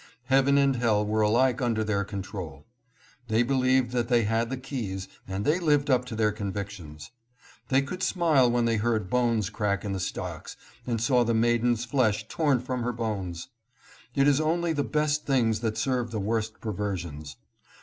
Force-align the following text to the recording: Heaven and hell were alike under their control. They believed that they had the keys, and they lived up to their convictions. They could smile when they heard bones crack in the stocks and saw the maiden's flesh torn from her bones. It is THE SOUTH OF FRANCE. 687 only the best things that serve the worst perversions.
Heaven 0.23 0.57
and 0.57 0.77
hell 0.77 1.05
were 1.05 1.21
alike 1.21 1.61
under 1.61 1.83
their 1.83 2.03
control. 2.03 2.65
They 3.27 3.43
believed 3.43 3.91
that 3.91 4.07
they 4.07 4.23
had 4.23 4.49
the 4.49 4.57
keys, 4.57 5.07
and 5.27 5.45
they 5.45 5.59
lived 5.59 5.91
up 5.91 6.05
to 6.05 6.15
their 6.15 6.31
convictions. 6.31 7.11
They 7.67 7.83
could 7.83 8.01
smile 8.01 8.49
when 8.49 8.65
they 8.65 8.77
heard 8.77 9.11
bones 9.11 9.51
crack 9.51 9.85
in 9.85 9.91
the 9.93 9.99
stocks 9.99 10.57
and 10.87 10.99
saw 10.99 11.23
the 11.23 11.35
maiden's 11.35 11.85
flesh 11.85 12.27
torn 12.27 12.59
from 12.61 12.81
her 12.81 12.91
bones. 12.93 13.49
It 14.15 14.27
is 14.27 14.37
THE 14.39 14.43
SOUTH 14.43 14.47
OF 14.47 14.47
FRANCE. 14.47 14.49
687 14.49 14.51
only 14.51 14.73
the 14.73 14.83
best 14.85 15.25
things 15.27 15.59
that 15.59 15.77
serve 15.77 16.09
the 16.09 16.19
worst 16.19 16.59
perversions. 16.61 17.35